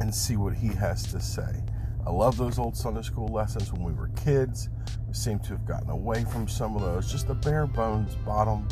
and 0.00 0.14
see 0.14 0.36
what 0.36 0.54
He 0.54 0.68
has 0.68 1.04
to 1.12 1.20
say. 1.20 1.62
I 2.06 2.10
love 2.10 2.36
those 2.36 2.58
old 2.58 2.76
Sunday 2.76 3.02
school 3.02 3.28
lessons 3.28 3.72
when 3.72 3.82
we 3.84 3.92
were 3.92 4.08
kids. 4.08 4.68
We 5.06 5.14
seem 5.14 5.38
to 5.40 5.48
have 5.50 5.66
gotten 5.66 5.90
away 5.90 6.24
from 6.24 6.48
some 6.48 6.74
of 6.74 6.82
those, 6.82 7.10
just 7.12 7.28
the 7.28 7.34
bare 7.34 7.66
bones 7.66 8.16
bottom 8.24 8.66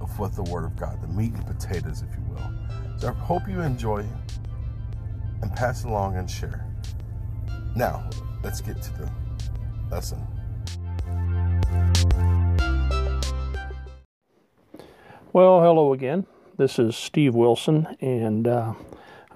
of 0.00 0.18
what 0.18 0.34
the 0.34 0.42
Word 0.44 0.64
of 0.64 0.76
God, 0.76 1.00
the 1.02 1.08
meat 1.08 1.34
and 1.34 1.46
potatoes, 1.46 2.02
if 2.02 2.16
you 2.16 2.24
will. 2.28 2.52
So 2.98 3.08
I 3.08 3.12
hope 3.12 3.48
you 3.48 3.60
enjoy 3.60 4.04
and 5.42 5.54
pass 5.54 5.84
along 5.84 6.16
and 6.16 6.28
share. 6.28 6.64
Now, 7.76 8.08
let's 8.42 8.60
get 8.60 8.80
to 8.82 8.92
the 8.94 9.10
lesson. 9.90 10.26
Well, 15.32 15.60
hello 15.60 15.92
again. 15.92 16.26
This 16.56 16.78
is 16.78 16.96
Steve 16.96 17.34
Wilson, 17.34 17.96
and 18.00 18.48
uh, 18.48 18.74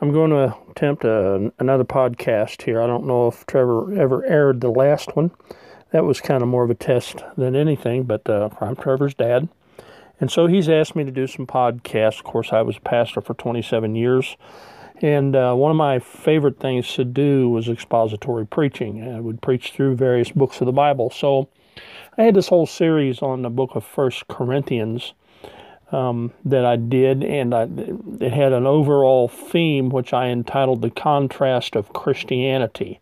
I'm 0.02 0.10
going 0.10 0.30
to 0.30 0.56
attempt 0.68 1.04
a, 1.04 1.52
another 1.60 1.84
podcast 1.84 2.62
here. 2.62 2.82
I 2.82 2.88
don't 2.88 3.06
know 3.06 3.28
if 3.28 3.46
Trevor 3.46 3.94
ever 3.96 4.24
aired 4.24 4.60
the 4.60 4.68
last 4.68 5.14
one. 5.14 5.30
That 5.92 6.04
was 6.04 6.20
kind 6.20 6.42
of 6.42 6.48
more 6.48 6.64
of 6.64 6.70
a 6.70 6.74
test 6.74 7.22
than 7.36 7.54
anything, 7.54 8.02
but 8.02 8.28
uh, 8.28 8.48
I'm 8.60 8.74
Trevor's 8.74 9.14
dad. 9.14 9.48
And 10.18 10.28
so 10.28 10.48
he's 10.48 10.68
asked 10.68 10.96
me 10.96 11.04
to 11.04 11.12
do 11.12 11.28
some 11.28 11.46
podcasts. 11.46 12.18
Of 12.18 12.24
course, 12.24 12.52
I 12.52 12.62
was 12.62 12.78
a 12.78 12.80
pastor 12.80 13.20
for 13.20 13.34
27 13.34 13.94
years. 13.94 14.36
And 15.00 15.36
uh, 15.36 15.54
one 15.54 15.70
of 15.70 15.76
my 15.76 16.00
favorite 16.00 16.58
things 16.58 16.92
to 16.94 17.04
do 17.04 17.48
was 17.50 17.68
expository 17.68 18.44
preaching. 18.44 19.08
I 19.08 19.20
would 19.20 19.40
preach 19.40 19.70
through 19.70 19.94
various 19.94 20.32
books 20.32 20.60
of 20.60 20.66
the 20.66 20.72
Bible. 20.72 21.10
So 21.10 21.48
I 22.18 22.24
had 22.24 22.34
this 22.34 22.48
whole 22.48 22.66
series 22.66 23.22
on 23.22 23.42
the 23.42 23.50
book 23.50 23.76
of 23.76 23.84
First 23.84 24.26
Corinthians 24.26 25.12
um, 25.92 26.32
that 26.44 26.64
I 26.64 26.76
did, 26.76 27.22
and 27.22 27.54
I, 27.54 27.66
it 28.22 28.32
had 28.32 28.52
an 28.52 28.66
overall 28.66 29.28
theme 29.28 29.88
which 29.88 30.12
I 30.12 30.28
entitled 30.28 30.82
The 30.82 30.90
Contrast 30.90 31.76
of 31.76 31.92
Christianity. 31.92 33.00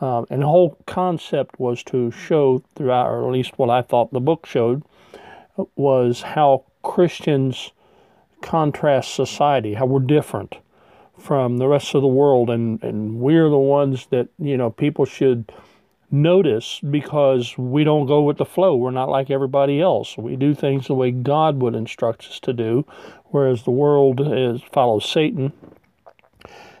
Um, 0.00 0.26
and 0.30 0.42
the 0.42 0.46
whole 0.46 0.78
concept 0.86 1.58
was 1.58 1.82
to 1.84 2.10
show 2.10 2.62
throughout, 2.74 3.08
or 3.08 3.26
at 3.26 3.32
least 3.32 3.58
what 3.58 3.70
I 3.70 3.82
thought 3.82 4.12
the 4.12 4.20
book 4.20 4.46
showed, 4.46 4.82
was 5.74 6.22
how 6.22 6.64
Christians 6.82 7.72
contrast 8.40 9.14
society, 9.14 9.74
how 9.74 9.86
we're 9.86 10.00
different 10.00 10.56
from 11.18 11.58
the 11.58 11.66
rest 11.66 11.94
of 11.94 12.02
the 12.02 12.08
world, 12.08 12.48
and, 12.48 12.82
and 12.82 13.18
we're 13.18 13.48
the 13.50 13.58
ones 13.58 14.06
that, 14.10 14.28
you 14.38 14.56
know, 14.56 14.70
people 14.70 15.04
should 15.04 15.50
notice 16.10 16.80
because 16.88 17.56
we 17.58 17.84
don't 17.84 18.06
go 18.06 18.22
with 18.22 18.38
the 18.38 18.44
flow. 18.44 18.76
We're 18.76 18.90
not 18.90 19.08
like 19.08 19.30
everybody 19.30 19.80
else. 19.80 20.16
We 20.16 20.36
do 20.36 20.54
things 20.54 20.86
the 20.86 20.94
way 20.94 21.10
God 21.10 21.60
would 21.60 21.74
instruct 21.74 22.26
us 22.26 22.40
to 22.40 22.52
do, 22.52 22.86
whereas 23.26 23.64
the 23.64 23.70
world 23.70 24.20
is 24.20 24.62
follows 24.72 25.08
Satan. 25.08 25.52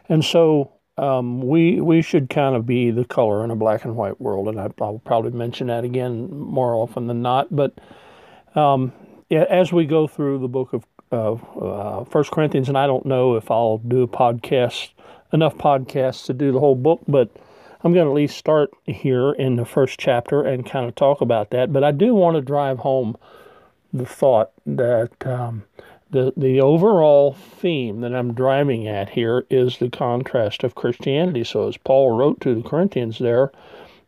And 0.08 0.24
so 0.24 0.72
um, 0.96 1.42
we 1.42 1.80
we 1.80 2.02
should 2.02 2.30
kind 2.30 2.56
of 2.56 2.66
be 2.66 2.90
the 2.90 3.04
color 3.04 3.44
in 3.44 3.50
a 3.50 3.56
black 3.56 3.84
and 3.84 3.96
white 3.96 4.20
world, 4.20 4.48
and 4.48 4.58
I, 4.58 4.68
will 4.78 5.00
probably 5.04 5.30
mention 5.30 5.68
that 5.68 5.84
again 5.84 6.30
more 6.30 6.74
often 6.74 7.06
than 7.06 7.22
not. 7.22 7.54
But 7.54 7.78
um, 8.54 8.92
as 9.30 9.72
we 9.72 9.84
go 9.86 10.06
through 10.06 10.38
the 10.38 10.48
book 10.48 10.72
of 11.12 11.44
uh, 11.60 12.04
First 12.04 12.30
Corinthians, 12.30 12.68
and 12.68 12.78
I 12.78 12.86
don't 12.86 13.06
know 13.06 13.36
if 13.36 13.50
I'll 13.50 13.78
do 13.78 14.02
a 14.02 14.08
podcast 14.08 14.90
enough 15.32 15.56
podcasts 15.56 16.24
to 16.26 16.32
do 16.32 16.52
the 16.52 16.60
whole 16.60 16.74
book, 16.74 17.00
but 17.06 17.30
I'm 17.82 17.92
going 17.92 18.06
to 18.06 18.10
at 18.10 18.14
least 18.14 18.36
start 18.36 18.70
here 18.84 19.32
in 19.32 19.56
the 19.56 19.64
first 19.64 19.98
chapter 20.00 20.42
and 20.42 20.68
kind 20.68 20.86
of 20.86 20.94
talk 20.94 21.20
about 21.20 21.50
that. 21.50 21.72
But 21.72 21.84
I 21.84 21.92
do 21.92 22.14
want 22.14 22.36
to 22.36 22.40
drive 22.40 22.78
home 22.78 23.16
the 23.92 24.06
thought 24.06 24.50
that 24.66 25.10
um, 25.24 25.62
the 26.10 26.32
the 26.36 26.60
overall 26.60 27.34
theme 27.34 28.00
that 28.00 28.14
I'm 28.14 28.34
driving 28.34 28.86
at 28.88 29.10
here 29.10 29.46
is 29.50 29.78
the 29.78 29.90
contrast 29.90 30.64
of 30.64 30.74
Christianity. 30.74 31.44
So 31.44 31.68
as 31.68 31.76
Paul 31.76 32.16
wrote 32.16 32.40
to 32.40 32.54
the 32.54 32.68
Corinthians 32.68 33.18
there, 33.18 33.52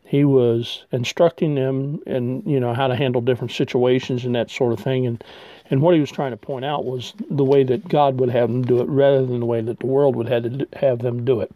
he 0.04 0.24
was 0.24 0.84
instructing 0.90 1.54
them 1.54 2.00
in 2.06 2.42
you 2.44 2.58
know 2.58 2.74
how 2.74 2.88
to 2.88 2.96
handle 2.96 3.20
different 3.20 3.52
situations 3.52 4.24
and 4.24 4.34
that 4.34 4.50
sort 4.50 4.72
of 4.72 4.80
thing 4.80 5.06
and 5.06 5.22
and 5.70 5.80
what 5.80 5.94
he 5.94 6.00
was 6.00 6.10
trying 6.10 6.32
to 6.32 6.36
point 6.36 6.64
out 6.64 6.84
was 6.84 7.14
the 7.30 7.44
way 7.44 7.62
that 7.62 7.88
God 7.88 8.18
would 8.18 8.30
have 8.30 8.48
them 8.48 8.62
do 8.62 8.80
it 8.80 8.88
rather 8.88 9.24
than 9.24 9.38
the 9.38 9.46
way 9.46 9.60
that 9.60 9.78
the 9.78 9.86
world 9.86 10.16
would 10.16 10.28
have, 10.28 10.42
to 10.42 10.66
have 10.72 10.98
them 10.98 11.24
do 11.24 11.40
it. 11.40 11.52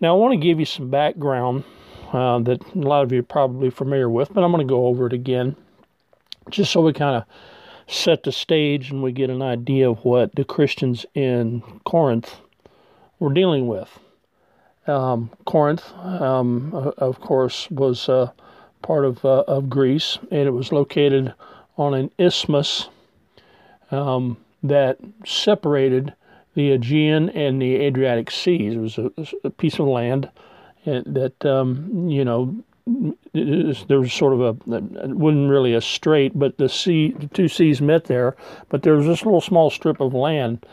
Now, 0.00 0.14
I 0.14 0.18
want 0.18 0.32
to 0.32 0.38
give 0.38 0.58
you 0.58 0.66
some 0.66 0.90
background 0.90 1.64
uh, 2.12 2.38
that 2.40 2.62
a 2.74 2.78
lot 2.78 3.02
of 3.02 3.12
you 3.12 3.20
are 3.20 3.24
probably 3.24 3.70
familiar 3.70 4.08
with, 4.08 4.32
but 4.32 4.42
I'm 4.42 4.50
going 4.50 4.66
to 4.66 4.70
go 4.70 4.86
over 4.86 5.06
it 5.06 5.12
again 5.12 5.56
just 6.48 6.72
so 6.72 6.80
we 6.80 6.92
kind 6.92 7.16
of 7.16 7.24
set 7.86 8.22
the 8.22 8.32
stage 8.32 8.90
and 8.90 9.02
we 9.02 9.12
get 9.12 9.30
an 9.30 9.42
idea 9.42 9.90
of 9.90 10.04
what 10.04 10.34
the 10.34 10.44
Christians 10.44 11.04
in 11.14 11.62
Corinth 11.84 12.36
were 13.18 13.32
dealing 13.32 13.66
with. 13.66 13.98
Um, 14.86 15.30
Corinth, 15.44 15.92
um, 15.98 16.72
of 16.98 17.20
course, 17.20 17.70
was 17.70 18.08
uh, 18.08 18.30
part 18.82 19.04
of, 19.04 19.24
uh, 19.24 19.44
of 19.46 19.68
Greece, 19.68 20.18
and 20.30 20.46
it 20.46 20.52
was 20.52 20.72
located 20.72 21.34
on 21.76 21.94
an 21.94 22.10
isthmus 22.18 22.88
um, 23.90 24.36
that 24.62 24.98
separated 25.24 26.14
the 26.54 26.72
Aegean 26.72 27.30
and 27.30 27.60
the 27.60 27.76
Adriatic 27.76 28.30
Seas. 28.30 28.74
It 28.74 28.78
was 28.78 28.98
a, 28.98 29.10
a 29.44 29.50
piece 29.50 29.78
of 29.78 29.86
land 29.86 30.30
that, 30.84 31.44
um, 31.44 32.08
you 32.08 32.24
know, 32.24 32.56
there 33.32 34.00
was 34.00 34.12
sort 34.12 34.32
of 34.32 34.40
a, 34.40 34.74
it 34.74 35.10
wasn't 35.10 35.50
really 35.50 35.74
a 35.74 35.80
strait, 35.80 36.32
but 36.38 36.58
the 36.58 36.68
sea, 36.68 37.12
the 37.12 37.28
two 37.28 37.48
seas 37.48 37.80
met 37.80 38.04
there. 38.04 38.36
But 38.68 38.82
there 38.82 38.94
was 38.94 39.06
this 39.06 39.24
little 39.24 39.40
small 39.40 39.70
strip 39.70 40.00
of 40.00 40.14
land 40.14 40.64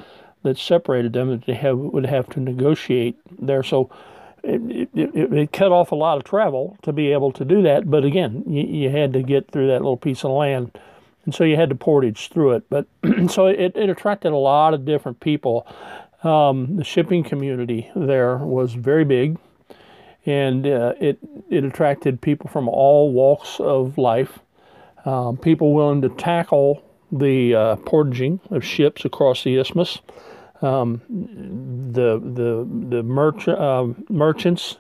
that 0.43 0.57
separated 0.57 1.13
them 1.13 1.29
that 1.29 1.45
they 1.45 1.53
have, 1.53 1.77
would 1.77 2.05
have 2.05 2.29
to 2.29 2.39
negotiate 2.39 3.17
there. 3.39 3.63
So 3.63 3.89
it, 4.44 4.89
it, 4.95 5.33
it, 5.33 5.51
cut 5.51 5.71
off 5.71 5.91
a 5.91 5.95
lot 5.95 6.17
of 6.17 6.23
travel 6.23 6.77
to 6.83 6.94
be 6.94 7.11
able 7.11 7.31
to 7.33 7.45
do 7.45 7.61
that. 7.63 7.89
But 7.89 8.05
again, 8.05 8.44
you, 8.47 8.63
you 8.63 8.89
had 8.89 9.13
to 9.13 9.21
get 9.21 9.51
through 9.51 9.67
that 9.67 9.81
little 9.81 9.97
piece 9.97 10.23
of 10.23 10.31
land 10.31 10.77
and 11.27 11.35
so 11.35 11.43
you 11.43 11.57
had 11.57 11.67
to 11.69 11.75
portage 11.75 12.29
through 12.29 12.53
it. 12.53 12.63
But 12.69 12.88
so 13.29 13.47
it, 13.47 13.75
it 13.75 13.89
attracted 13.89 14.31
a 14.31 14.38
lot 14.38 14.73
of 14.73 14.85
different 14.85 15.19
people. 15.19 15.67
Um, 16.23 16.77
the 16.77 16.85
shipping 16.85 17.23
community 17.23 17.91
there 17.95 18.38
was 18.38 18.73
very 18.73 19.03
big, 19.03 19.38
and 20.25 20.65
uh, 20.65 20.93
it 21.01 21.19
it 21.49 21.65
attracted 21.65 22.21
people 22.21 22.49
from 22.49 22.69
all 22.69 23.11
walks 23.11 23.59
of 23.59 23.97
life. 23.97 24.39
Um, 25.03 25.35
people 25.35 25.73
willing 25.73 26.01
to 26.03 26.09
tackle 26.09 26.81
the 27.11 27.53
uh, 27.53 27.75
portaging 27.75 28.39
of 28.49 28.63
ships 28.63 29.03
across 29.03 29.44
the 29.44 29.57
isthmus. 29.57 29.99
Um, 30.61 31.01
the 31.91 32.19
the 32.19 32.65
the 32.95 33.03
merch, 33.03 33.49
uh, 33.49 33.88
merchants, 34.09 34.77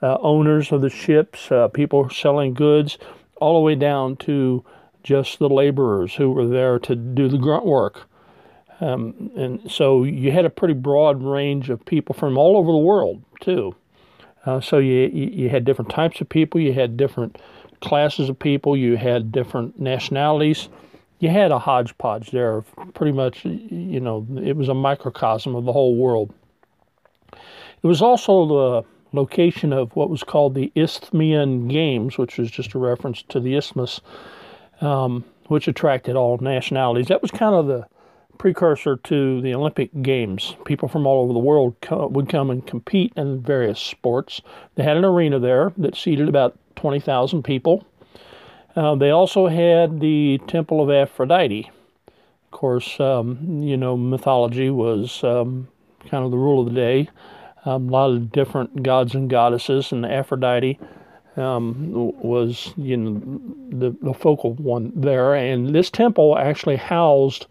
uh, 0.00 0.16
owners 0.20 0.72
of 0.72 0.80
the 0.80 0.90
ships, 0.90 1.52
uh, 1.52 1.68
people 1.68 2.08
selling 2.08 2.54
goods, 2.54 2.96
all 3.36 3.60
the 3.60 3.64
way 3.64 3.74
down 3.74 4.16
to 4.16 4.64
just 5.02 5.38
the 5.38 5.48
laborers 5.48 6.14
who 6.14 6.30
were 6.30 6.46
there 6.46 6.78
to 6.78 6.94
do 6.94 7.28
the 7.28 7.38
grunt 7.38 7.64
work. 7.64 8.08
Um, 8.80 9.30
and 9.36 9.70
so 9.70 10.04
you 10.04 10.32
had 10.32 10.44
a 10.44 10.50
pretty 10.50 10.74
broad 10.74 11.22
range 11.22 11.68
of 11.68 11.84
people 11.84 12.14
from 12.14 12.38
all 12.38 12.56
over 12.56 12.72
the 12.72 12.78
world 12.78 13.22
too. 13.40 13.74
Uh, 14.46 14.60
so 14.60 14.78
you, 14.78 15.08
you 15.12 15.50
had 15.50 15.64
different 15.64 15.90
types 15.90 16.20
of 16.20 16.28
people, 16.28 16.60
you 16.60 16.72
had 16.72 16.96
different 16.96 17.38
classes 17.80 18.28
of 18.28 18.38
people, 18.38 18.76
you 18.76 18.96
had 18.96 19.32
different 19.32 19.78
nationalities. 19.78 20.68
You 21.18 21.28
had 21.28 21.52
a 21.52 21.58
hodgepodge 21.58 22.30
there 22.30 22.56
of 22.56 22.94
pretty 22.94 23.12
much, 23.12 23.44
you 23.44 24.00
know, 24.00 24.26
it 24.42 24.56
was 24.56 24.70
a 24.70 24.74
microcosm 24.74 25.54
of 25.54 25.66
the 25.66 25.72
whole 25.72 25.94
world. 25.94 26.32
It 27.32 27.86
was 27.86 28.00
also 28.00 28.46
the 28.46 28.88
location 29.12 29.74
of 29.74 29.94
what 29.96 30.08
was 30.08 30.22
called 30.22 30.54
the 30.54 30.72
Isthmian 30.74 31.68
Games, 31.68 32.16
which 32.16 32.38
was 32.38 32.50
just 32.50 32.74
a 32.74 32.78
reference 32.78 33.22
to 33.24 33.40
the 33.40 33.54
isthmus 33.54 34.00
um, 34.80 35.24
which 35.48 35.68
attracted 35.68 36.16
all 36.16 36.38
nationalities. 36.38 37.08
That 37.08 37.22
was 37.22 37.30
kind 37.30 37.54
of 37.54 37.66
the 37.66 37.86
precursor 38.38 38.96
to 38.96 39.40
the 39.42 39.54
Olympic 39.54 39.90
Games. 40.02 40.56
People 40.64 40.88
from 40.88 41.06
all 41.06 41.22
over 41.24 41.32
the 41.32 41.38
world 41.38 41.76
co- 41.82 42.06
would 42.08 42.28
come 42.28 42.50
and 42.50 42.66
compete 42.66 43.12
in 43.16 43.42
various 43.42 43.78
sports. 43.80 44.40
They 44.76 44.82
had 44.82 44.96
an 44.96 45.04
arena 45.04 45.38
there 45.38 45.72
that 45.76 45.94
seated 45.96 46.28
about 46.28 46.58
20,000 46.76 47.42
people. 47.42 47.86
Uh, 48.74 48.94
they 48.94 49.10
also 49.10 49.48
had 49.48 50.00
the 50.00 50.40
Temple 50.46 50.80
of 50.80 50.90
Aphrodite. 50.90 51.70
Of 52.08 52.50
course, 52.50 52.98
um, 52.98 53.62
you 53.62 53.76
know, 53.76 53.96
mythology 53.96 54.70
was 54.70 55.22
um, 55.22 55.68
kind 56.08 56.24
of 56.24 56.30
the 56.30 56.38
rule 56.38 56.60
of 56.60 56.72
the 56.72 56.80
day. 56.80 57.08
um, 57.64 57.88
a 57.88 57.92
lot 57.92 58.10
of 58.10 58.32
different 58.32 58.82
gods 58.82 59.14
and 59.14 59.28
goddesses, 59.28 59.92
and 59.92 60.06
Aphrodite 60.06 60.78
um, 61.36 61.92
was 61.92 62.72
you 62.76 62.96
know 62.96 63.40
the, 63.70 63.96
the 64.02 64.14
focal 64.14 64.54
one 64.54 64.92
there. 64.94 65.34
And 65.34 65.74
this 65.74 65.90
temple 65.90 66.38
actually 66.38 66.76
housed 66.76 67.46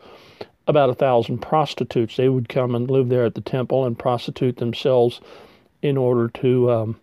about 0.67 0.89
a 0.89 0.95
thousand 0.95 1.39
prostitutes. 1.39 2.15
They 2.15 2.29
would 2.29 2.49
come 2.49 2.75
and 2.75 2.89
live 2.89 3.09
there 3.09 3.25
at 3.25 3.35
the 3.35 3.41
temple 3.41 3.85
and 3.85 3.97
prostitute 3.97 4.57
themselves 4.57 5.19
in 5.81 5.97
order 5.97 6.29
to 6.41 6.71
um, 6.71 6.99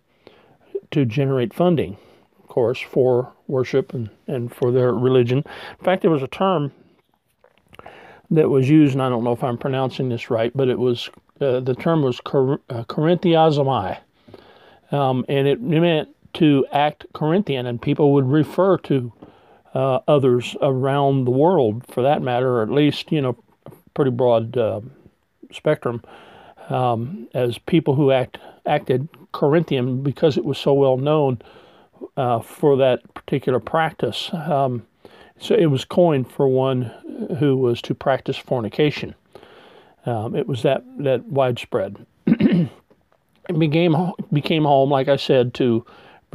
to 0.91 1.05
generate 1.05 1.53
funding, 1.53 1.97
of 2.39 2.47
course, 2.47 2.79
for 2.79 3.33
worship 3.47 3.93
and, 3.93 4.09
and 4.27 4.53
for 4.53 4.71
their 4.71 4.93
religion. 4.93 5.39
In 5.79 5.85
fact, 5.85 6.01
there 6.01 6.11
was 6.11 6.23
a 6.23 6.27
term 6.27 6.71
that 8.31 8.49
was 8.49 8.69
used, 8.69 8.93
and 8.93 9.01
I 9.01 9.09
don't 9.09 9.23
know 9.23 9.31
if 9.31 9.43
I'm 9.43 9.57
pronouncing 9.57 10.09
this 10.09 10.29
right, 10.29 10.51
but 10.55 10.67
it 10.67 10.79
was 10.79 11.09
uh, 11.39 11.59
the 11.59 11.75
term 11.75 12.01
was 12.01 12.19
Cor- 12.19 12.61
uh, 12.69 12.83
um, 14.91 15.25
and 15.27 15.47
it 15.47 15.61
meant 15.61 16.09
to 16.37 16.65
act 16.71 17.05
Corinthian, 17.13 17.65
and 17.65 17.81
people 17.81 18.13
would 18.13 18.29
refer 18.29 18.77
to 18.77 19.11
uh, 19.73 19.99
others 20.07 20.55
around 20.61 21.25
the 21.25 21.31
world, 21.31 21.83
for 21.87 22.03
that 22.03 22.21
matter, 22.21 22.57
or 22.57 22.63
at 22.63 22.71
least 22.71 23.11
you 23.11 23.21
know, 23.21 23.37
pretty 23.93 24.11
broad 24.11 24.57
uh, 24.57 24.81
spectrum, 25.51 26.01
um, 26.69 27.27
as 27.33 27.57
people 27.57 27.95
who 27.95 28.11
act 28.11 28.37
acted 28.65 29.07
Corinthian 29.31 30.03
because 30.03 30.37
it 30.37 30.45
was 30.45 30.57
so 30.57 30.73
well 30.73 30.97
known 30.97 31.41
uh, 32.17 32.39
for 32.39 32.77
that 32.77 33.01
particular 33.13 33.59
practice. 33.59 34.29
Um, 34.33 34.85
so 35.39 35.55
it 35.55 35.67
was 35.67 35.85
coined 35.85 36.29
for 36.31 36.47
one 36.47 36.91
who 37.39 37.55
was 37.57 37.81
to 37.83 37.93
practice 37.95 38.37
fornication. 38.37 39.15
Um, 40.05 40.35
it 40.35 40.47
was 40.47 40.63
that 40.63 40.83
that 40.99 41.25
widespread. 41.25 42.05
it 42.27 42.69
became 43.57 43.95
became 44.31 44.63
home, 44.63 44.91
like 44.91 45.07
I 45.07 45.15
said, 45.15 45.53
to 45.55 45.85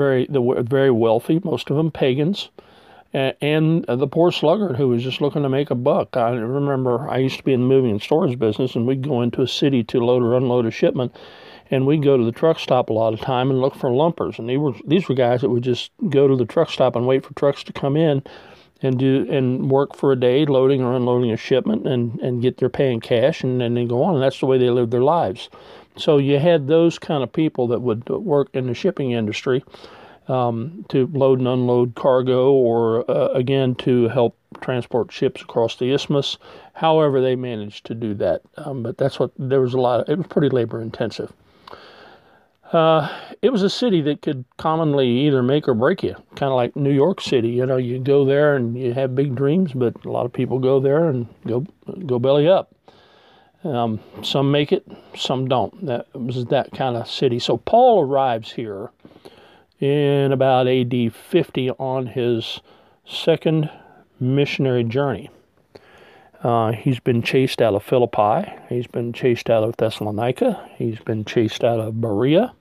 very 0.03 0.27
the 0.27 0.63
very 0.63 0.91
wealthy, 0.91 1.41
most 1.45 1.71
of 1.71 1.77
them 1.77 1.91
pagans, 1.91 2.51
and 3.13 3.85
uh, 3.89 3.97
the 3.97 4.07
poor 4.07 4.33
sluggard 4.33 4.77
who 4.77 4.89
was 4.89 5.03
just 5.03 5.21
looking 5.21 5.43
to 5.43 5.49
make 5.49 5.71
a 5.71 5.75
buck. 5.75 6.17
I 6.17 6.31
remember 6.31 7.09
I 7.09 7.19
used 7.19 7.39
to 7.39 7.45
be 7.45 7.53
in 7.53 7.61
the 7.61 7.67
moving 7.67 7.91
and 7.91 8.03
storage 8.03 8.39
business, 8.39 8.75
and 8.75 8.87
we'd 8.87 9.07
go 9.07 9.23
into 9.23 9.43
a 9.43 9.49
city 9.49 9.85
to 9.85 10.05
load 10.05 10.23
or 10.23 10.37
unload 10.37 10.67
a 10.67 10.71
shipment, 10.71 11.15
and 11.71 11.87
we'd 11.87 12.03
go 12.03 12.17
to 12.17 12.25
the 12.25 12.33
truck 12.33 12.59
stop 12.59 12.91
a 12.91 12.93
lot 12.93 13.15
of 13.15 13.21
time 13.21 13.51
and 13.51 13.61
look 13.61 13.75
for 13.75 13.91
lumpers. 13.91 14.39
And 14.39 14.49
these 14.49 14.59
were 14.59 14.75
these 14.87 15.09
were 15.09 15.15
guys 15.15 15.41
that 15.43 15.51
would 15.51 15.65
just 15.65 15.91
go 16.09 16.27
to 16.27 16.37
the 16.37 16.47
truck 16.47 16.71
stop 16.71 16.97
and 16.97 17.07
wait 17.07 17.25
for 17.25 17.35
trucks 17.35 17.63
to 17.65 17.73
come 17.73 17.97
in 17.97 18.23
and 18.83 18.99
do 18.99 19.27
and 19.31 19.71
work 19.71 19.97
for 19.97 20.13
a 20.13 20.17
day 20.17 20.45
loading 20.45 20.83
or 20.83 20.95
unloading 20.95 21.31
a 21.31 21.37
shipment 21.37 21.87
and 21.87 22.19
and 22.21 22.43
get 22.43 22.59
their 22.59 22.69
pay 22.69 22.93
in 22.93 23.01
cash 23.01 23.43
and, 23.43 23.63
and 23.63 23.77
then 23.77 23.89
go 23.89 24.03
on. 24.03 24.15
And 24.15 24.23
that's 24.23 24.41
the 24.41 24.47
way 24.47 24.59
they 24.59 24.71
live 24.71 24.91
their 24.91 25.03
lives. 25.03 25.49
So 25.97 26.19
you 26.19 26.39
had 26.39 26.67
those 26.67 26.99
kind 26.99 27.23
of 27.23 27.33
people 27.33 27.69
that 27.69 27.81
would 27.81 28.09
work 28.09 28.49
in 28.55 28.67
the 28.67 28.75
shipping 28.75 29.11
industry 29.13 29.63
um, 30.29 30.85
to 30.89 31.07
load 31.13 31.39
and 31.39 31.49
unload 31.49 31.95
cargo 31.95 32.53
or 32.53 33.11
uh, 33.11 33.29
again 33.29 33.75
to 33.77 34.09
help 34.09 34.37
transport 34.61 35.13
ships 35.13 35.43
across 35.43 35.77
the 35.77 35.93
isthmus 35.93 36.39
however 36.75 37.21
they 37.21 37.37
managed 37.37 37.85
to 37.87 37.95
do 37.95 38.15
that. 38.15 38.43
Um, 38.57 38.83
but 38.83 38.97
that's 38.99 39.19
what 39.19 39.33
there 39.39 39.61
was 39.61 39.75
a 39.75 39.81
lot 39.81 40.01
of, 40.01 40.09
it 40.09 40.17
was 40.17 40.27
pretty 40.27 40.49
labor 40.49 40.81
intensive 40.81 41.33
uh, 42.73 43.09
it 43.43 43.51
was 43.51 43.63
a 43.63 43.71
city 43.71 44.01
that 44.03 44.23
could 44.23 44.45
commonly 44.57 45.09
either 45.09 45.43
make 45.43 45.69
or 45.69 45.75
break 45.75 46.03
you, 46.03 46.15
kind 46.37 46.51
of 46.51 46.57
like 46.57 46.75
New 46.75 46.93
York 46.93 47.21
City. 47.21 47.51
You 47.51 47.67
know, 47.67 47.77
you 47.77 47.99
go 47.99 48.25
there 48.25 48.57
and 48.57 48.79
you 48.79 48.95
have 48.95 49.15
big 49.15 49.35
dreams, 49.35 49.73
but 49.75 50.05
a 50.05 50.11
lot 50.11 50.25
of 50.25 50.33
people 50.33 50.59
go 50.59 50.81
there 50.81 51.09
and 51.09 51.27
go 51.47 51.67
go 52.07 52.19
belly 52.19 52.49
up. 52.49 52.75
Um, 53.65 54.01
some 54.23 54.51
make 54.51 54.73
it, 54.73 54.87
some 55.17 55.49
don't. 55.49 55.87
That 55.87 56.13
was 56.15 56.47
that 56.47 56.73
kind 56.73 56.97
of 56.97 57.09
city. 57.09 57.39
So 57.39 57.59
Paul 57.59 58.03
arrives 58.03 58.53
here 58.53 58.91
in 59.79 60.33
about 60.33 60.67
AD 60.67 61.15
50 61.15 61.71
on 61.73 62.07
his 62.07 62.61
second 63.05 63.71
missionary 64.19 64.85
journey. 64.85 65.31
Uh, 66.43 66.73
he's 66.73 66.99
been 66.99 67.23
chased 67.23 67.63
out 67.63 67.75
of 67.75 67.85
Philippi. 67.85 68.51
He's 68.69 68.89
been 68.89 69.13
chased 69.13 69.49
out 69.49 69.63
of 69.63 69.77
Thessalonica. 69.77 70.69
He's 70.77 70.99
been 70.99 71.25
chased 71.25 71.63
out 71.63 71.79
of 71.79 72.01
Berea. 72.01 72.53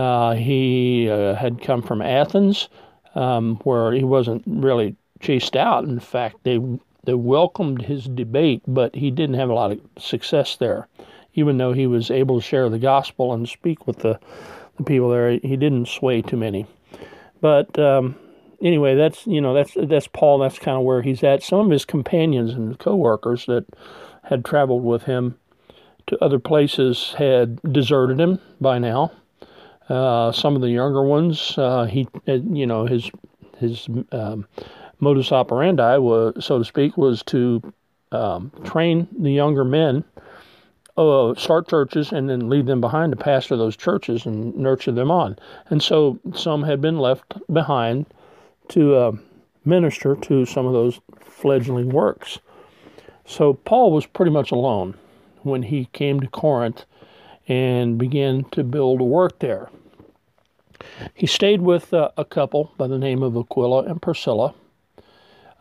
Uh, 0.00 0.32
he 0.32 1.10
uh, 1.10 1.34
had 1.34 1.60
come 1.60 1.82
from 1.82 2.00
Athens, 2.00 2.70
um, 3.14 3.56
where 3.64 3.92
he 3.92 4.02
wasn't 4.02 4.42
really 4.46 4.96
chased 5.20 5.56
out. 5.56 5.84
In 5.84 6.00
fact, 6.00 6.36
they 6.42 6.58
they 7.04 7.12
welcomed 7.12 7.82
his 7.82 8.06
debate, 8.06 8.62
but 8.66 8.94
he 8.94 9.10
didn't 9.10 9.36
have 9.36 9.50
a 9.50 9.54
lot 9.54 9.72
of 9.72 9.80
success 9.98 10.56
there. 10.56 10.88
Even 11.34 11.58
though 11.58 11.74
he 11.74 11.86
was 11.86 12.10
able 12.10 12.40
to 12.40 12.46
share 12.46 12.70
the 12.70 12.78
gospel 12.78 13.34
and 13.34 13.46
speak 13.46 13.86
with 13.86 13.98
the, 13.98 14.18
the 14.78 14.84
people 14.84 15.10
there, 15.10 15.32
he 15.32 15.56
didn't 15.56 15.86
sway 15.86 16.22
too 16.22 16.38
many. 16.38 16.64
But 17.42 17.78
um, 17.78 18.16
anyway, 18.62 18.94
that's 18.94 19.26
you 19.26 19.42
know 19.42 19.52
that's 19.52 19.76
that's 19.82 20.08
Paul. 20.08 20.38
That's 20.38 20.58
kind 20.58 20.78
of 20.78 20.84
where 20.84 21.02
he's 21.02 21.22
at. 21.22 21.42
Some 21.42 21.60
of 21.60 21.70
his 21.70 21.84
companions 21.84 22.54
and 22.54 22.78
co-workers 22.78 23.44
that 23.46 23.66
had 24.22 24.46
traveled 24.46 24.82
with 24.82 25.02
him 25.02 25.38
to 26.06 26.24
other 26.24 26.38
places 26.38 27.14
had 27.18 27.60
deserted 27.70 28.18
him 28.18 28.38
by 28.62 28.78
now. 28.78 29.12
Uh, 29.90 30.30
some 30.30 30.54
of 30.54 30.62
the 30.62 30.70
younger 30.70 31.02
ones, 31.02 31.54
uh, 31.58 31.84
he, 31.84 32.06
uh, 32.28 32.34
you 32.34 32.64
know, 32.64 32.86
his 32.86 33.10
his 33.58 33.88
um, 34.12 34.46
modus 35.00 35.32
operandi 35.32 35.98
was, 35.98 36.44
so 36.44 36.58
to 36.58 36.64
speak, 36.64 36.96
was 36.96 37.24
to 37.24 37.60
um, 38.12 38.52
train 38.64 39.08
the 39.18 39.32
younger 39.32 39.64
men, 39.64 40.04
uh, 40.96 41.34
start 41.34 41.68
churches, 41.68 42.12
and 42.12 42.30
then 42.30 42.48
leave 42.48 42.66
them 42.66 42.80
behind 42.80 43.10
to 43.10 43.16
pastor 43.16 43.56
those 43.56 43.76
churches 43.76 44.26
and 44.26 44.56
nurture 44.56 44.92
them 44.92 45.10
on. 45.10 45.36
And 45.70 45.82
so 45.82 46.20
some 46.34 46.62
had 46.62 46.80
been 46.80 46.98
left 46.98 47.34
behind 47.52 48.06
to 48.68 48.94
uh, 48.94 49.12
minister 49.64 50.14
to 50.14 50.46
some 50.46 50.66
of 50.66 50.72
those 50.72 51.00
fledgling 51.20 51.90
works. 51.90 52.38
So 53.26 53.54
Paul 53.54 53.90
was 53.92 54.06
pretty 54.06 54.30
much 54.30 54.52
alone 54.52 54.94
when 55.42 55.64
he 55.64 55.86
came 55.92 56.20
to 56.20 56.28
Corinth 56.28 56.84
and 57.48 57.98
began 57.98 58.44
to 58.52 58.62
build 58.62 59.00
a 59.00 59.04
work 59.04 59.40
there. 59.40 59.68
He 61.14 61.26
stayed 61.26 61.62
with 61.62 61.92
uh, 61.92 62.10
a 62.16 62.24
couple 62.24 62.72
by 62.76 62.86
the 62.86 62.98
name 62.98 63.22
of 63.22 63.36
Aquila 63.36 63.84
and 63.84 64.00
Priscilla. 64.00 64.54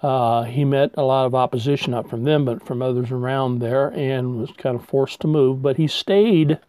Uh, 0.02 0.44
he 0.44 0.64
met 0.64 0.92
a 0.96 1.04
lot 1.04 1.26
of 1.26 1.36
opposition, 1.36 1.92
not 1.92 2.10
from 2.10 2.24
them, 2.24 2.46
but 2.46 2.66
from 2.66 2.82
others 2.82 3.12
around 3.12 3.60
there, 3.60 3.90
and 3.90 4.40
was 4.40 4.52
kind 4.58 4.76
of 4.76 4.86
forced 4.86 5.20
to 5.22 5.28
move. 5.28 5.62
But 5.62 5.78
he 5.78 5.88
stayed 5.88 6.60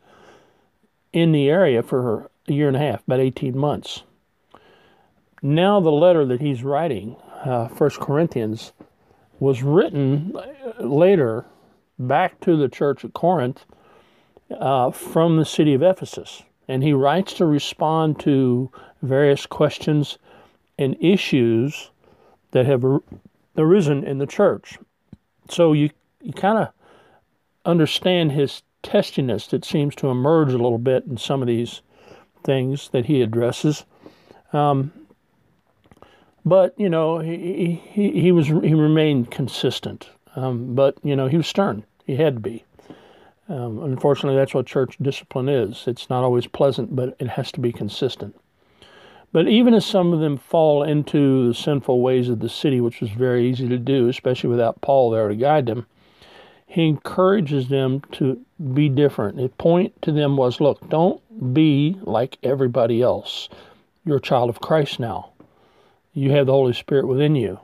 in 1.12 1.32
the 1.32 1.48
area 1.48 1.82
for 1.82 2.30
a 2.48 2.52
year 2.52 2.66
and 2.66 2.76
a 2.76 2.80
half, 2.80 3.02
about 3.06 3.20
18 3.20 3.56
months. 3.56 4.02
Now, 5.42 5.80
the 5.80 5.92
letter 5.92 6.26
that 6.26 6.40
he's 6.40 6.64
writing, 6.64 7.16
uh, 7.44 7.68
First 7.68 8.00
Corinthians, 8.00 8.72
was 9.38 9.62
written 9.62 10.36
later 10.78 11.46
back 11.98 12.40
to 12.40 12.56
the 12.56 12.68
church 12.68 13.04
at 13.04 13.14
Corinth 13.14 13.64
uh, 14.50 14.90
from 14.90 15.36
the 15.36 15.44
city 15.44 15.72
of 15.72 15.82
Ephesus 15.82 16.42
and 16.70 16.82
he 16.82 16.92
writes 16.92 17.34
to 17.34 17.44
respond 17.44 18.20
to 18.20 18.70
various 19.02 19.44
questions 19.44 20.18
and 20.78 20.96
issues 21.00 21.90
that 22.52 22.66
have 22.66 22.84
arisen 23.56 24.04
in 24.04 24.18
the 24.18 24.26
church. 24.26 24.78
So 25.48 25.72
you, 25.72 25.90
you 26.22 26.32
kind 26.32 26.58
of 26.58 26.68
understand 27.64 28.32
his 28.32 28.62
testiness 28.82 29.48
that 29.48 29.64
seems 29.64 29.94
to 29.96 30.08
emerge 30.08 30.50
a 30.50 30.58
little 30.58 30.78
bit 30.78 31.04
in 31.04 31.16
some 31.16 31.42
of 31.42 31.48
these 31.48 31.82
things 32.44 32.88
that 32.90 33.06
he 33.06 33.20
addresses. 33.20 33.84
Um, 34.52 34.92
but 36.44 36.74
you 36.78 36.88
know, 36.88 37.18
he, 37.18 37.82
he 37.92 38.20
he 38.22 38.32
was 38.32 38.46
he 38.46 38.74
remained 38.74 39.30
consistent. 39.30 40.08
Um, 40.36 40.74
but 40.74 40.96
you 41.02 41.14
know, 41.14 41.26
he 41.26 41.36
was 41.36 41.46
stern. 41.46 41.84
He 42.06 42.16
had 42.16 42.34
to 42.34 42.40
be. 42.40 42.64
Um, 43.50 43.83
unfortunately, 43.83 44.38
that's 44.38 44.54
what 44.54 44.66
church 44.66 44.97
discipline 45.02 45.49
is. 45.49 45.85
It's 45.88 46.09
not 46.09 46.23
always 46.23 46.47
pleasant, 46.47 46.95
but 46.95 47.16
it 47.19 47.30
has 47.30 47.50
to 47.52 47.61
be 47.61 47.73
consistent. 47.73 48.37
But 49.33 49.49
even 49.49 49.75
as 49.75 49.85
some 49.85 50.12
of 50.12 50.21
them 50.21 50.38
fall 50.38 50.85
into 50.85 51.49
the 51.49 51.54
sinful 51.54 52.00
ways 52.00 52.28
of 52.28 52.38
the 52.38 52.49
city, 52.49 52.80
which 52.80 53.00
was 53.00 53.11
very 53.11 53.49
easy 53.49 53.69
to 53.69 53.76
do, 53.76 54.09
especially 54.09 54.50
without 54.50 54.80
Paul 54.80 55.11
there 55.11 55.28
to 55.28 55.35
guide 55.35 55.66
them, 55.66 55.87
he 56.64 56.87
encourages 56.87 57.69
them 57.69 58.02
to 58.12 58.40
be 58.73 58.88
different. 58.88 59.37
The 59.37 59.49
point 59.49 60.00
to 60.02 60.12
them 60.12 60.37
was 60.37 60.61
look, 60.61 60.88
don't 60.88 61.21
be 61.52 61.97
like 62.02 62.38
everybody 62.45 63.02
else. 63.02 63.49
You're 64.04 64.19
a 64.19 64.21
child 64.21 64.49
of 64.49 64.61
Christ 64.61 65.00
now. 65.00 65.30
You 66.12 66.30
have 66.30 66.47
the 66.47 66.52
Holy 66.52 66.73
Spirit 66.73 67.09
within 67.09 67.35
you. 67.35 67.59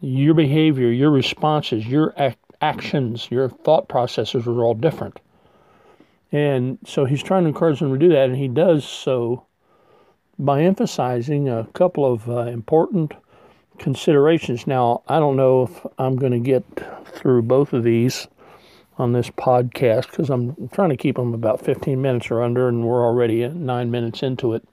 Your 0.00 0.34
behavior, 0.34 0.90
your 0.90 1.10
responses, 1.10 1.86
your 1.86 2.14
act, 2.16 2.38
actions, 2.60 3.28
your 3.30 3.48
thought 3.48 3.88
processes 3.88 4.46
are 4.46 4.62
all 4.62 4.74
different. 4.74 5.20
And 6.32 6.78
so 6.86 7.04
he's 7.04 7.22
trying 7.22 7.44
to 7.44 7.48
encourage 7.48 7.80
them 7.80 7.92
to 7.92 7.98
do 7.98 8.08
that, 8.10 8.28
and 8.28 8.36
he 8.36 8.48
does 8.48 8.84
so 8.84 9.46
by 10.38 10.62
emphasizing 10.62 11.48
a 11.48 11.66
couple 11.72 12.10
of 12.10 12.28
uh, 12.28 12.40
important 12.40 13.14
considerations. 13.78 14.66
Now, 14.66 15.02
I 15.08 15.18
don't 15.18 15.36
know 15.36 15.64
if 15.64 15.86
I'm 15.98 16.16
going 16.16 16.32
to 16.32 16.38
get 16.38 16.64
through 17.14 17.42
both 17.42 17.72
of 17.72 17.84
these 17.84 18.28
on 18.98 19.12
this 19.12 19.30
podcast 19.30 20.10
because 20.10 20.30
I'm 20.30 20.68
trying 20.68 20.90
to 20.90 20.96
keep 20.96 21.16
them 21.16 21.34
about 21.34 21.60
15 21.60 22.00
minutes 22.00 22.30
or 22.30 22.42
under, 22.42 22.68
and 22.68 22.84
we're 22.84 23.04
already 23.04 23.46
nine 23.48 23.90
minutes 23.90 24.22
into 24.22 24.54
it. 24.54 24.66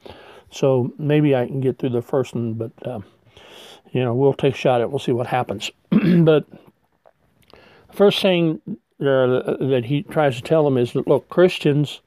So 0.51 0.93
maybe 0.97 1.35
I 1.35 1.45
can 1.47 1.61
get 1.61 1.79
through 1.79 1.89
the 1.89 2.01
first 2.01 2.35
one, 2.35 2.53
but 2.53 2.71
uh, 2.85 2.99
you 3.91 4.03
know 4.03 4.13
we'll 4.13 4.33
take 4.33 4.53
a 4.53 4.57
shot 4.57 4.81
at 4.81 4.85
it. 4.85 4.89
We'll 4.91 4.99
see 4.99 5.11
what 5.11 5.27
happens. 5.27 5.71
but 5.89 6.45
first 7.93 8.21
thing 8.21 8.61
that 8.99 9.83
he 9.85 10.03
tries 10.03 10.35
to 10.35 10.41
tell 10.41 10.63
them 10.63 10.77
is 10.77 10.93
that 10.93 11.07
look, 11.07 11.29
Christians 11.29 12.01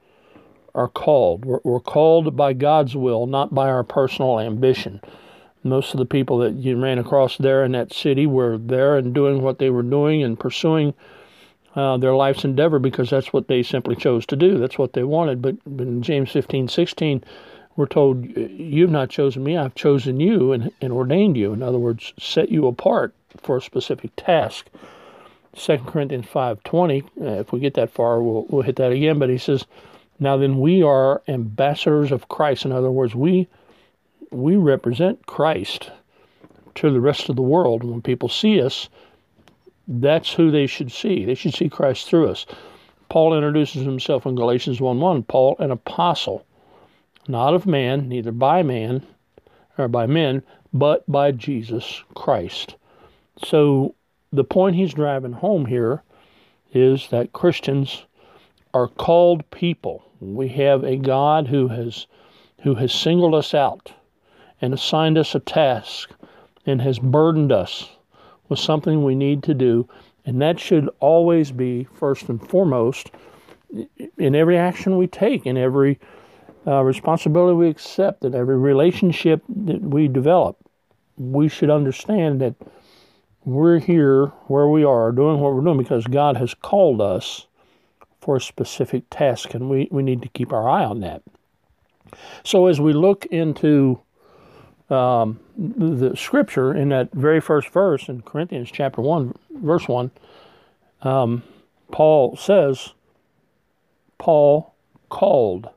are 0.75 0.89
called. 0.89 1.45
We're, 1.45 1.61
we're 1.65 1.81
called 1.81 2.37
by 2.37 2.53
God's 2.53 2.95
will, 2.95 3.27
not 3.27 3.55
by 3.55 3.69
our 3.69 3.83
personal 3.85 4.39
ambition. 4.39 5.01
Most 5.65 5.95
of 5.95 5.99
the 5.99 6.07
people 6.07 6.39
that 6.39 6.55
you 6.55 6.81
ran 6.81 6.99
across 6.99 7.39
there 7.39 7.65
in 7.65 7.73
that 7.73 7.93
city 7.93 8.27
were 8.27 8.59
there 8.59 8.97
and 8.97 9.15
doing 9.15 9.43
what 9.43 9.59
they 9.59 9.71
were 9.71 9.83
doing 9.83 10.23
and 10.23 10.39
pursuing 10.39 10.95
uh, 11.75 11.97
their 11.97 12.15
life's 12.15 12.45
endeavor 12.45 12.79
because 12.79 13.11
that's 13.11 13.33
what 13.33 13.49
they 13.49 13.63
simply 13.63 13.97
chose 13.97 14.25
to 14.27 14.37
do. 14.37 14.59
That's 14.59 14.79
what 14.79 14.93
they 14.93 15.03
wanted. 15.03 15.43
But, 15.43 15.57
but 15.67 15.87
in 15.87 16.03
James 16.03 16.31
15, 16.31 16.69
16, 16.69 17.25
we're 17.77 17.87
told, 17.87 18.25
You've 18.37 18.91
not 18.91 19.11
chosen 19.11 19.45
me, 19.45 19.57
I've 19.57 19.75
chosen 19.75 20.21
you 20.21 20.53
and, 20.53 20.71
and 20.81 20.93
ordained 20.93 21.37
you. 21.37 21.53
In 21.53 21.63
other 21.63 21.79
words, 21.79 22.13
set 22.19 22.51
you 22.51 22.67
apart 22.67 23.15
for 23.37 23.57
a 23.57 23.63
specific 23.63 24.13
task. 24.17 24.67
2 25.57 25.79
Corinthians 25.79 26.27
5.20, 26.27 27.05
uh, 27.21 27.41
if 27.41 27.53
we 27.53 27.61
get 27.61 27.75
that 27.75 27.91
far, 27.91 28.23
we'll, 28.23 28.45
we'll 28.49 28.63
hit 28.63 28.77
that 28.77 28.93
again. 28.93 29.19
But 29.19 29.31
he 29.31 29.39
says, 29.39 29.65
Now 30.21 30.37
then, 30.37 30.61
we 30.61 30.83
are 30.83 31.23
ambassadors 31.29 32.13
of 32.13 32.29
Christ. 32.29 32.65
In 32.65 32.73
other 32.73 32.91
words, 32.91 33.15
we 33.15 33.49
we 34.31 34.57
represent 34.57 35.25
Christ 35.27 35.91
to 36.75 36.91
the 36.91 37.01
rest 37.01 37.29
of 37.29 37.37
the 37.37 37.43
world. 37.43 37.85
When 37.85 38.03
people 38.03 38.29
see 38.29 38.61
us, 38.61 38.89
that's 39.89 40.33
who 40.33 40.51
they 40.51 40.67
should 40.67 40.93
see. 40.93 41.25
They 41.25 41.35
should 41.35 41.55
see 41.55 41.69
Christ 41.69 42.07
through 42.07 42.29
us. 42.29 42.45
Paul 43.09 43.35
introduces 43.35 43.85
himself 43.85 44.27
in 44.27 44.35
Galatians 44.35 44.81
1 44.81 45.01
1 45.01 45.23
Paul, 45.23 45.57
an 45.59 45.71
apostle, 45.71 46.45
not 47.29 47.55
of 47.55 47.67
man, 47.67 48.09
neither 48.09 48.33
by 48.33 48.63
man 48.63 49.07
or 49.79 49.89
by 49.89 50.07
men, 50.07 50.43
but 50.73 51.11
by 51.11 51.31
Jesus 51.31 52.03
Christ. 52.15 52.75
So 53.45 53.95
the 54.37 54.45
point 54.45 54.77
he's 54.77 54.95
driving 54.95 55.33
home 55.33 55.67
here 55.67 56.03
is 56.73 57.09
that 57.11 57.33
Christians 57.33 58.07
are 58.75 58.89
called 58.89 59.51
people. 59.51 60.05
We 60.21 60.49
have 60.49 60.85
a 60.85 60.97
God 60.97 61.49
who 61.49 61.69
has 61.69 62.07
who 62.63 62.75
has 62.75 62.93
singled 62.93 63.35
us 63.35 63.55
out 63.55 63.93
and 64.61 64.75
assigned 64.75 65.19
us 65.19 65.35
a 65.35 65.41
task 65.41 66.11
and 66.65 66.83
has 66.83 66.99
burdened 66.99 67.53
us 67.53 67.91
with 68.49 68.59
something 68.59 69.05
we 69.05 69.15
need 69.15 69.43
to 69.45 69.55
do. 69.55 69.89
And 70.25 70.43
that 70.43 70.59
should 70.59 70.89
always 70.99 71.53
be 71.53 71.85
first 71.95 72.29
and 72.29 72.47
foremost 72.49 73.11
in 74.19 74.35
every 74.35 74.59
action 74.59 74.97
we 74.97 75.07
take, 75.07 75.47
in 75.47 75.57
every 75.57 76.01
uh, 76.67 76.83
responsibility 76.83 77.55
we 77.55 77.69
accept, 77.69 78.25
in 78.25 78.35
every 78.35 78.57
relationship 78.57 79.43
that 79.49 79.83
we 79.83 80.09
develop. 80.09 80.57
We 81.17 81.49
should 81.49 81.71
understand 81.71 82.41
that 82.41 82.55
we're 83.47 83.79
here 83.79 84.27
where 84.49 84.67
we 84.67 84.85
are 84.85 85.13
doing 85.13 85.39
what 85.39 85.55
we're 85.55 85.63
doing 85.63 85.79
because 85.79 86.07
God 86.07 86.37
has 86.37 86.53
called 86.53 87.01
us 87.01 87.47
for 88.21 88.37
a 88.37 88.41
specific 88.41 89.05
task, 89.09 89.55
and 89.55 89.71
we, 89.71 89.89
we 89.93 90.03
need 90.03 90.21
to 90.23 90.29
keep 90.29 90.53
our 90.53 90.69
eye 90.69 90.85
on 90.85 91.01
that. 91.01 91.23
So, 92.43 92.67
as 92.67 92.81
we 92.81 92.93
look 92.93 93.25
into 93.27 94.01
um, 94.91 95.39
the 95.57 96.17
scripture 96.17 96.75
in 96.75 96.89
that 96.89 97.13
very 97.13 97.41
first 97.41 97.69
verse 97.69 98.09
in 98.09 98.23
Corinthians 98.23 98.69
chapter 98.73 99.01
1, 99.01 99.33
verse 99.63 99.87
1, 99.87 100.11
um, 101.03 101.45
Paul 101.93 102.37
says, 102.37 102.95
Paul 104.19 104.75
called 105.09 105.69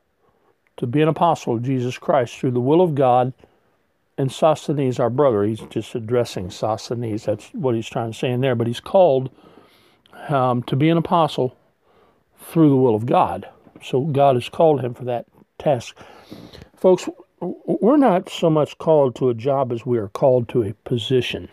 to 0.77 0.87
be 0.87 1.03
an 1.03 1.07
apostle 1.07 1.55
of 1.55 1.63
Jesus 1.63 1.99
Christ 1.99 2.35
through 2.35 2.51
the 2.51 2.59
will 2.59 2.81
of 2.81 2.95
God, 2.95 3.33
and 4.19 4.29
Sosthenes, 4.29 4.99
our 4.99 5.09
brother, 5.09 5.45
he's 5.45 5.61
just 5.69 5.95
addressing 5.95 6.51
Sosthenes, 6.51 7.23
that's 7.23 7.47
what 7.53 7.73
he's 7.73 7.87
trying 7.87 8.11
to 8.11 8.17
say 8.17 8.29
in 8.29 8.41
there, 8.41 8.53
but 8.53 8.67
he's 8.67 8.81
called 8.81 9.29
um, 10.27 10.61
to 10.63 10.75
be 10.75 10.89
an 10.89 10.97
apostle 10.97 11.55
through 12.37 12.69
the 12.69 12.75
will 12.75 12.95
of 12.95 13.05
God. 13.05 13.47
So 13.81 14.01
God 14.01 14.35
has 14.35 14.49
called 14.49 14.81
him 14.81 14.93
for 14.93 15.05
that 15.05 15.25
task. 15.57 15.95
Folks, 16.75 17.07
we're 17.39 17.95
not 17.95 18.29
so 18.29 18.49
much 18.49 18.77
called 18.77 19.15
to 19.15 19.29
a 19.29 19.33
job 19.33 19.71
as 19.71 19.85
we 19.85 19.97
are 19.97 20.09
called 20.09 20.49
to 20.49 20.63
a 20.63 20.73
position. 20.83 21.47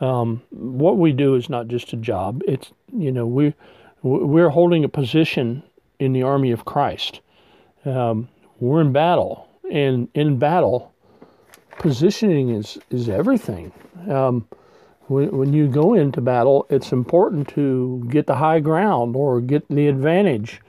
Um, 0.00 0.42
what 0.50 0.98
we 0.98 1.12
do 1.12 1.36
is 1.36 1.48
not 1.48 1.68
just 1.68 1.92
a 1.92 1.96
job. 1.96 2.42
It's 2.48 2.72
you 2.92 3.12
know 3.12 3.24
we 3.24 3.54
we're 4.02 4.50
holding 4.50 4.82
a 4.82 4.88
position 4.88 5.62
in 6.00 6.12
the 6.12 6.24
army 6.24 6.50
of 6.50 6.64
Christ. 6.64 7.20
Um, 7.84 8.28
we're 8.58 8.80
in 8.80 8.92
battle, 8.92 9.48
and 9.70 10.08
in 10.14 10.40
battle, 10.40 10.91
positioning 11.78 12.50
is 12.50 12.78
is 12.90 13.08
everything. 13.08 13.72
Um, 14.08 14.46
when, 15.08 15.36
when 15.36 15.52
you 15.52 15.66
go 15.68 15.94
into 15.94 16.20
battle, 16.20 16.66
it's 16.70 16.92
important 16.92 17.48
to 17.50 18.06
get 18.08 18.26
the 18.26 18.36
high 18.36 18.60
ground 18.60 19.16
or 19.16 19.40
get 19.40 19.68
the 19.68 19.88
advantage 19.88 20.60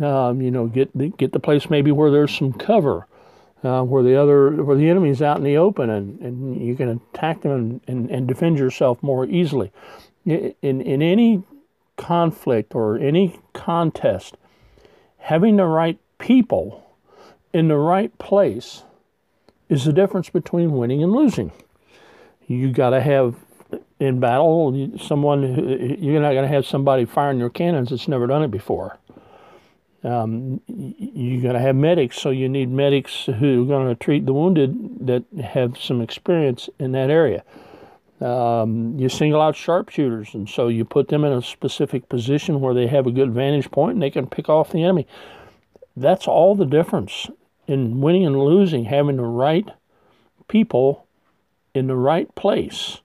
um, 0.00 0.40
you 0.40 0.50
know, 0.50 0.66
get 0.66 0.96
the, 0.96 1.08
get 1.10 1.32
the 1.32 1.40
place 1.40 1.70
maybe 1.70 1.90
where 1.90 2.10
there's 2.10 2.36
some 2.36 2.52
cover, 2.52 3.06
uh, 3.64 3.82
where 3.82 4.02
the 4.02 4.14
other 4.14 4.62
where 4.62 4.76
the 4.76 4.88
enemy's 4.88 5.22
out 5.22 5.38
in 5.38 5.44
the 5.44 5.56
open, 5.56 5.90
and, 5.90 6.20
and 6.20 6.64
you 6.64 6.76
can 6.76 6.88
attack 7.12 7.40
them 7.40 7.52
and, 7.52 7.80
and, 7.88 8.10
and 8.10 8.28
defend 8.28 8.58
yourself 8.58 9.02
more 9.02 9.26
easily. 9.26 9.72
In 10.24 10.54
in 10.62 11.02
any 11.02 11.42
conflict 11.96 12.74
or 12.74 12.98
any 12.98 13.40
contest, 13.54 14.36
having 15.18 15.56
the 15.56 15.64
right 15.64 15.98
people 16.18 16.84
in 17.52 17.68
the 17.68 17.76
right 17.76 18.16
place 18.18 18.84
is 19.68 19.84
the 19.84 19.92
difference 19.92 20.30
between 20.30 20.72
winning 20.72 21.02
and 21.02 21.12
losing. 21.12 21.52
You 22.46 22.72
got 22.72 22.90
to 22.90 23.00
have 23.00 23.36
in 24.00 24.20
battle 24.20 24.90
someone 24.98 25.42
you're 26.00 26.22
not 26.22 26.32
going 26.32 26.48
to 26.48 26.54
have 26.54 26.64
somebody 26.64 27.04
firing 27.04 27.38
your 27.38 27.50
cannons 27.50 27.90
that's 27.90 28.08
never 28.08 28.26
done 28.26 28.42
it 28.42 28.50
before. 28.50 28.98
Um, 30.04 30.60
you're 30.68 31.42
going 31.42 31.54
to 31.54 31.60
have 31.60 31.74
medics, 31.74 32.20
so 32.20 32.30
you 32.30 32.48
need 32.48 32.70
medics 32.70 33.26
who 33.26 33.64
are 33.64 33.66
going 33.66 33.88
to 33.88 33.96
treat 33.96 34.26
the 34.26 34.32
wounded 34.32 35.06
that 35.06 35.24
have 35.42 35.76
some 35.76 36.00
experience 36.00 36.70
in 36.78 36.92
that 36.92 37.10
area. 37.10 37.42
Um, 38.20 38.96
you 38.98 39.08
single 39.08 39.42
out 39.42 39.56
sharpshooters, 39.56 40.34
and 40.34 40.48
so 40.48 40.68
you 40.68 40.84
put 40.84 41.08
them 41.08 41.24
in 41.24 41.32
a 41.32 41.42
specific 41.42 42.08
position 42.08 42.60
where 42.60 42.74
they 42.74 42.86
have 42.86 43.06
a 43.06 43.12
good 43.12 43.32
vantage 43.32 43.70
point 43.70 43.94
and 43.94 44.02
they 44.02 44.10
can 44.10 44.28
pick 44.28 44.48
off 44.48 44.70
the 44.70 44.84
enemy. 44.84 45.06
That's 45.96 46.28
all 46.28 46.54
the 46.54 46.64
difference 46.64 47.28
in 47.68 48.00
winning 48.00 48.26
and 48.26 48.38
losing, 48.38 48.86
having 48.86 49.16
the 49.16 49.22
right 49.22 49.68
people 50.48 51.06
in 51.74 51.86
the 51.86 51.96
right 51.96 52.34
place. 52.34 53.00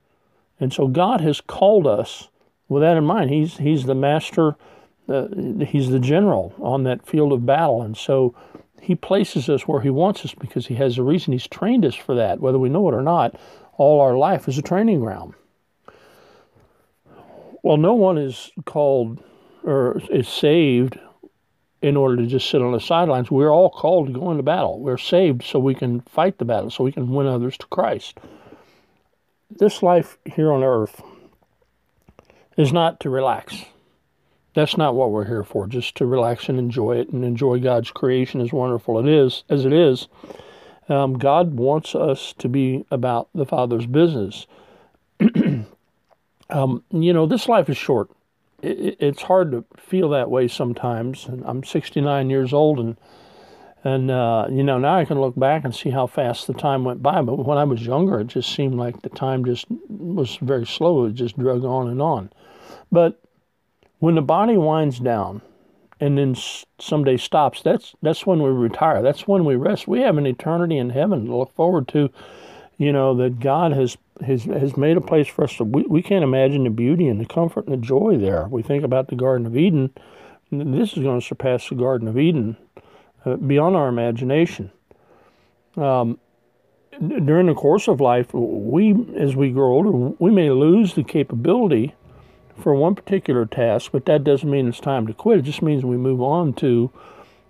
And 0.59 0.73
so 0.73 0.87
God 0.87 1.21
has 1.21 1.41
called 1.41 1.85
us 1.85 2.29
with 2.67 2.81
that 2.81 2.97
in 2.97 3.03
mind. 3.03 3.29
He's, 3.29 3.57
he's 3.57 3.83
the 3.83 3.93
master 3.93 4.55
uh, 5.09 5.27
he's 5.65 5.89
the 5.89 5.99
general 5.99 6.53
on 6.59 6.83
that 6.83 7.05
field 7.05 7.33
of 7.33 7.45
battle. 7.45 7.81
And 7.81 7.97
so 7.97 8.33
he 8.81 8.95
places 8.95 9.49
us 9.49 9.67
where 9.67 9.81
he 9.81 9.89
wants 9.89 10.23
us 10.25 10.33
because 10.33 10.67
he 10.67 10.75
has 10.75 10.97
a 10.97 11.03
reason. 11.03 11.33
He's 11.33 11.47
trained 11.47 11.85
us 11.85 11.95
for 11.95 12.15
that, 12.15 12.39
whether 12.39 12.59
we 12.59 12.69
know 12.69 12.87
it 12.89 12.93
or 12.93 13.01
not. 13.01 13.35
All 13.77 13.99
our 14.01 14.17
life 14.17 14.47
is 14.47 14.57
a 14.57 14.61
training 14.61 14.99
ground. 14.99 15.33
Well, 17.63 17.77
no 17.77 17.93
one 17.93 18.17
is 18.17 18.51
called 18.65 19.23
or 19.63 20.01
is 20.09 20.27
saved 20.27 20.99
in 21.83 21.97
order 21.97 22.15
to 22.15 22.25
just 22.25 22.49
sit 22.49 22.61
on 22.61 22.71
the 22.71 22.79
sidelines. 22.79 23.29
We're 23.29 23.51
all 23.51 23.69
called 23.69 24.07
to 24.07 24.13
go 24.13 24.31
into 24.31 24.41
battle. 24.41 24.79
We're 24.79 24.97
saved 24.97 25.43
so 25.43 25.59
we 25.59 25.75
can 25.75 25.99
fight 25.99 26.37
the 26.37 26.45
battle, 26.45 26.71
so 26.71 26.85
we 26.85 26.93
can 26.93 27.11
win 27.11 27.27
others 27.27 27.57
to 27.57 27.67
Christ. 27.67 28.17
This 29.51 29.83
life 29.83 30.17
here 30.25 30.51
on 30.53 30.63
earth 30.63 31.03
is 32.57 32.71
not 32.71 33.01
to 33.01 33.09
relax. 33.09 33.65
That's 34.55 34.77
not 34.77 34.95
what 34.95 35.11
we're 35.11 35.25
here 35.25 35.43
for, 35.43 35.67
just 35.67 35.95
to 35.95 36.05
relax 36.05 36.47
and 36.47 36.57
enjoy 36.57 36.99
it 36.99 37.09
and 37.09 37.25
enjoy 37.25 37.59
God's 37.59 37.91
creation 37.91 38.39
as 38.39 38.53
wonderful 38.53 38.97
it 38.97 39.07
is 39.07 39.43
as 39.49 39.65
it 39.65 39.73
is. 39.73 40.07
Um, 40.87 41.17
God 41.17 41.55
wants 41.55 41.95
us 41.95 42.33
to 42.37 42.47
be 42.47 42.85
about 42.91 43.27
the 43.35 43.45
Father's 43.45 43.87
business. 43.87 44.47
um, 46.49 46.83
you 46.91 47.13
know, 47.13 47.25
this 47.25 47.49
life 47.49 47.69
is 47.69 47.77
short. 47.77 48.09
It, 48.63 48.97
it's 48.99 49.23
hard 49.23 49.51
to 49.51 49.65
feel 49.77 50.09
that 50.09 50.31
way 50.31 50.47
sometimes. 50.47 51.25
And 51.27 51.43
I'm 51.45 51.63
69 51.63 52.29
years 52.29 52.53
old, 52.53 52.79
and 52.79 52.97
and 53.83 54.09
uh, 54.09 54.47
you 54.49 54.63
know 54.63 54.79
now 54.79 54.95
I 54.95 55.05
can 55.05 55.19
look 55.19 55.37
back 55.37 55.65
and 55.65 55.75
see 55.75 55.89
how 55.89 56.07
fast 56.07 56.47
the 56.47 56.53
time 56.53 56.83
went 56.85 57.03
by. 57.03 57.21
But 57.21 57.45
when 57.45 57.57
I 57.57 57.65
was 57.65 57.85
younger, 57.85 58.19
it 58.21 58.27
just 58.27 58.53
seemed 58.53 58.75
like 58.75 59.01
the 59.01 59.09
time 59.09 59.45
just 59.45 59.65
was 59.89 60.37
very 60.37 60.65
slow. 60.65 61.05
It 61.05 61.13
just 61.13 61.37
drug 61.37 61.63
on 61.65 61.89
and 61.89 62.01
on. 62.01 62.31
But 62.91 63.21
when 63.99 64.15
the 64.15 64.21
body 64.21 64.57
winds 64.57 64.99
down 64.99 65.41
and 65.99 66.17
then 66.17 66.35
someday 66.79 67.17
stops, 67.17 67.61
that's 67.61 67.95
that's 68.01 68.25
when 68.25 68.41
we 68.41 68.49
retire. 68.49 69.01
That's 69.01 69.27
when 69.27 69.45
we 69.45 69.55
rest. 69.55 69.87
We 69.87 70.01
have 70.01 70.17
an 70.17 70.27
eternity 70.27 70.77
in 70.77 70.91
heaven 70.91 71.25
to 71.25 71.35
look 71.35 71.53
forward 71.53 71.87
to. 71.89 72.09
You 72.83 72.91
know, 72.91 73.15
that 73.15 73.39
God 73.39 73.71
has 73.73 73.97
has, 74.25 74.43
has 74.43 74.77
made 74.77 74.97
a 74.97 75.01
place 75.01 75.27
for 75.27 75.43
us 75.43 75.57
to, 75.57 75.63
we, 75.63 75.83
we 75.83 76.01
can't 76.01 76.23
imagine 76.23 76.63
the 76.63 76.69
beauty 76.69 77.07
and 77.07 77.19
the 77.19 77.25
comfort 77.25 77.65
and 77.65 77.73
the 77.73 77.85
joy 77.85 78.17
there. 78.17 78.47
We 78.47 78.61
think 78.61 78.83
about 78.83 79.07
the 79.07 79.15
Garden 79.15 79.45
of 79.45 79.57
Eden, 79.57 79.91
this 80.51 80.93
is 80.93 81.03
going 81.03 81.19
to 81.19 81.25
surpass 81.25 81.67
the 81.67 81.75
Garden 81.75 82.07
of 82.07 82.17
Eden 82.17 82.57
uh, 83.25 83.35
beyond 83.37 83.75
our 83.75 83.87
imagination. 83.87 84.71
Um, 85.75 86.19
during 86.99 87.47
the 87.47 87.55
course 87.55 87.87
of 87.87 87.99
life, 87.99 88.33
we, 88.33 88.93
as 89.17 89.35
we 89.35 89.49
grow 89.49 89.73
older, 89.73 89.91
we 90.19 90.29
may 90.29 90.51
lose 90.51 90.93
the 90.93 91.03
capability 91.03 91.95
for 92.59 92.75
one 92.75 92.93
particular 92.93 93.47
task, 93.47 93.91
but 93.91 94.05
that 94.05 94.23
doesn't 94.23 94.49
mean 94.49 94.67
it's 94.67 94.79
time 94.79 95.07
to 95.07 95.13
quit. 95.13 95.39
It 95.39 95.43
just 95.43 95.63
means 95.63 95.83
we 95.83 95.97
move 95.97 96.21
on 96.21 96.53
to 96.55 96.91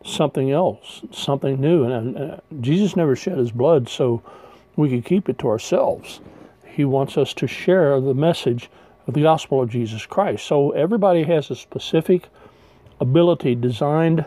something 0.06 0.50
else, 0.50 1.02
something 1.12 1.60
new. 1.60 1.84
And 1.84 2.18
uh, 2.18 2.38
Jesus 2.62 2.96
never 2.96 3.18
shed 3.18 3.38
his 3.38 3.52
blood 3.52 3.90
so 3.90 4.24
we 4.76 4.90
could 4.90 5.06
keep 5.06 5.30
it 5.30 5.38
to 5.40 5.48
ourselves. 5.48 6.20
He 6.66 6.86
wants 6.86 7.18
us 7.18 7.34
to 7.36 7.48
share 7.48 8.00
the 8.02 8.14
message 8.14 8.70
of 9.08 9.14
the 9.14 9.22
gospel 9.22 9.62
of 9.62 9.70
Jesus 9.70 10.06
Christ. 10.06 10.46
So 10.46 10.72
everybody 10.72 11.24
has 11.24 11.52
a 11.52 11.56
specific 11.56 12.30
ability 13.00 13.56
designed 13.56 14.26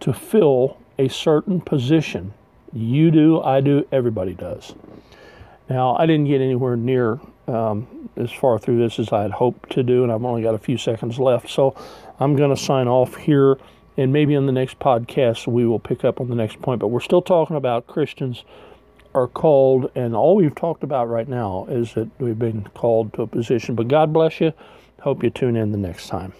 to 0.00 0.12
fill 0.12 0.78
a 0.98 1.08
certain 1.08 1.60
position. 1.60 2.34
You 2.72 3.10
do, 3.10 3.40
I 3.40 3.60
do, 3.60 3.86
everybody 3.92 4.34
does. 4.34 4.74
Now, 5.70 5.96
I 5.96 6.06
didn't 6.06 6.26
get 6.26 6.40
anywhere 6.40 6.76
near 6.76 7.18
um, 7.46 8.10
as 8.16 8.30
far 8.30 8.58
through 8.58 8.78
this 8.78 8.98
as 8.98 9.12
I 9.12 9.22
had 9.22 9.30
hoped 9.30 9.70
to 9.70 9.82
do, 9.82 10.02
and 10.02 10.12
I've 10.12 10.24
only 10.24 10.42
got 10.42 10.54
a 10.54 10.58
few 10.58 10.76
seconds 10.76 11.18
left. 11.18 11.48
So 11.48 11.74
I'm 12.20 12.36
going 12.36 12.54
to 12.54 12.60
sign 12.60 12.88
off 12.88 13.16
here, 13.16 13.58
and 13.96 14.12
maybe 14.12 14.34
in 14.34 14.46
the 14.46 14.52
next 14.52 14.78
podcast 14.78 15.46
we 15.46 15.66
will 15.66 15.78
pick 15.78 16.04
up 16.04 16.20
on 16.20 16.28
the 16.28 16.34
next 16.34 16.60
point. 16.60 16.80
But 16.80 16.88
we're 16.88 17.00
still 17.00 17.22
talking 17.22 17.56
about 17.56 17.86
Christians 17.86 18.44
are 19.18 19.26
called, 19.26 19.90
and 19.96 20.14
all 20.14 20.36
we've 20.36 20.54
talked 20.54 20.84
about 20.84 21.08
right 21.08 21.28
now 21.28 21.66
is 21.68 21.94
that 21.94 22.08
we've 22.20 22.38
been 22.38 22.62
called 22.74 23.12
to 23.14 23.22
a 23.22 23.26
position. 23.26 23.74
But 23.74 23.88
God 23.88 24.12
bless 24.12 24.40
you. 24.40 24.52
Hope 25.00 25.24
you 25.24 25.30
tune 25.30 25.56
in 25.56 25.72
the 25.72 25.78
next 25.78 26.06
time. 26.06 26.32